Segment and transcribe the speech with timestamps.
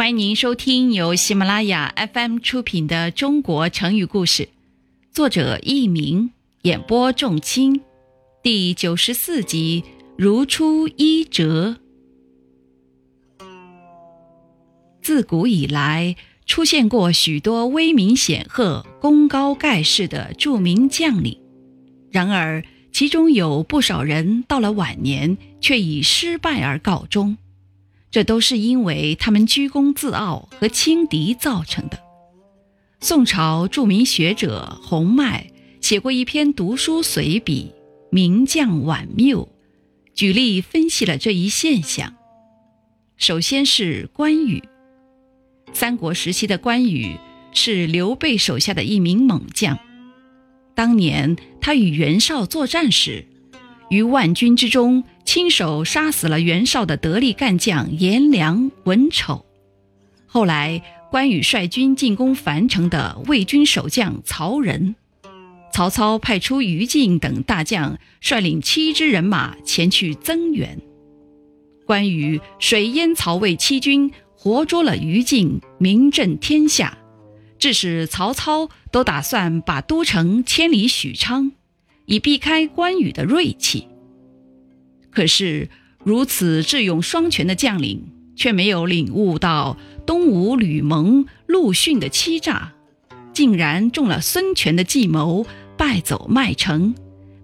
[0.00, 4.44] 欢迎您收听由喜马拉雅 FM 出品的《中国成语故事》，
[5.12, 6.30] 作者佚名，
[6.62, 7.82] 演播仲卿，
[8.42, 9.84] 第九十四集
[10.16, 11.76] 《如出一辙》。
[15.02, 21.38] 自古以来，出现过许多威名显赫、功高盖世的著名将领，
[22.10, 27.36] 然而其中有不少人到了晚年却以失败而告终。
[28.10, 31.98] 这都是因为他们居功自傲和轻敌造成的。
[33.00, 37.72] 宋朝著名学者洪迈写过一篇读书随笔
[38.10, 39.46] 《名将晚谬》，
[40.14, 42.14] 举例分析了这一现象。
[43.16, 44.62] 首先是关羽。
[45.72, 47.16] 三国时期的关羽
[47.52, 49.78] 是刘备手下的一名猛将，
[50.74, 53.26] 当年他与袁绍作战时。
[53.90, 59.44] 于万军之中，亲手杀死了袁绍的得力干将颜良、文丑。
[60.26, 64.94] 后来，关羽率军进攻樊城的魏军守将曹仁，
[65.72, 70.80] 曹操派出于禁等大将，率领七支人马前去增援。
[71.84, 76.96] 关羽水淹曹魏七军，活捉了于禁，名震天下，
[77.58, 81.50] 致使曹操都打算把都城迁离许昌。
[82.10, 83.86] 以避开关羽的锐气。
[85.12, 85.68] 可是
[86.02, 92.72] 如此智勇双全的将领，却没有领悟到东吴吕蒙、陆逊的欺诈，
[93.32, 96.96] 竟然中了孙权的计谋，败走麦城，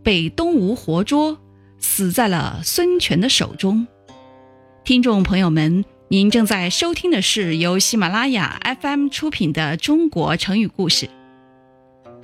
[0.03, 1.39] 被东吴活捉，
[1.78, 3.87] 死在了孙权的手中。
[4.83, 11.06] 听众朋友们，您正在收听的是由喜马拉雅 FM 出品的《中国成语故事》。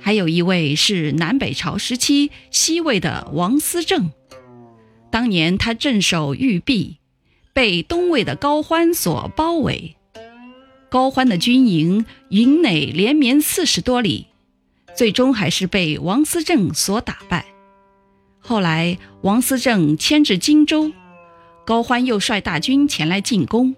[0.05, 4.11] 还有一位是南北朝时期西魏的王思政，
[5.09, 6.97] 当年他镇守玉壁，
[7.53, 9.95] 被东魏的高欢所包围，
[10.89, 14.27] 高欢的军营营内连绵四十多里，
[14.93, 17.45] 最终还是被王思政所打败。
[18.39, 20.91] 后来王思政迁至荆州，
[21.65, 23.73] 高欢又率大军前来进攻，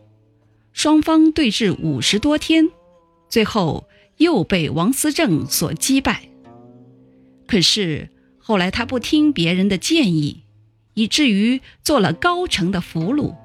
[0.73, 2.71] 双方对峙五十多天，
[3.29, 3.87] 最后。
[4.17, 6.29] 又被王思政所击败。
[7.47, 10.43] 可是后来他不听别人的建议，
[10.93, 13.35] 以至于做了高城的俘虏。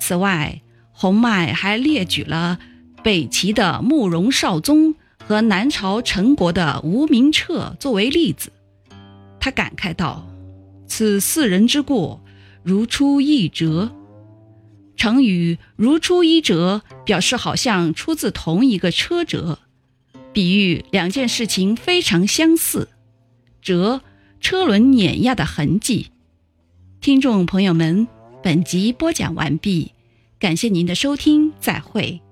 [0.00, 0.60] 此外，
[0.92, 2.58] 洪迈还列举了
[3.02, 8.52] 北齐的慕容绍宗和南朝陈国的吴明彻作为例子。
[9.40, 10.26] 他感慨道
[10.86, 12.22] ：“此四人之过，
[12.62, 13.92] 如出一辙。”
[14.96, 19.58] 成语“如出一辙”表示好像出自同一个车辙，
[20.32, 22.88] 比喻两件事情非常相似。
[23.62, 24.02] 辙，
[24.40, 26.10] 车轮碾压的痕迹。
[27.00, 28.08] 听众朋友们，
[28.42, 29.92] 本集播讲完毕，
[30.38, 32.23] 感谢您的收听，再会。